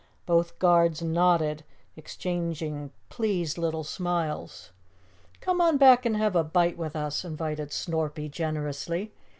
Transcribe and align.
Both 0.25 0.57
Guards 0.57 1.03
nodded, 1.03 1.63
exchanging 1.95 2.89
pleased 3.09 3.59
little 3.59 3.83
smiles. 3.83 4.71
"Come 5.41 5.61
on 5.61 5.77
back 5.77 6.07
and 6.07 6.17
have 6.17 6.35
a 6.35 6.43
bite 6.43 6.75
with 6.75 6.95
us," 6.95 7.23
invited 7.23 7.69
Snorpy 7.69 8.27
generously. 8.27 9.11